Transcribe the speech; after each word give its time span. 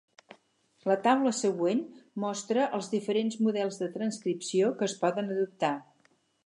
La 0.91 0.95
taula 1.07 1.33
següent 1.39 1.83
mostra 2.25 2.65
els 2.79 2.91
diferents 2.97 3.39
models 3.49 3.81
de 3.83 3.93
transcripció 4.01 4.75
que 4.81 4.93
es 4.93 4.99
poden 5.05 5.35
adoptar. 5.37 5.75